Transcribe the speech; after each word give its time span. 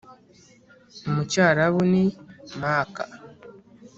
(mu 1.13 1.21
cyarabu 1.31 1.81
ni 1.91 2.03
makkah), 2.59 3.09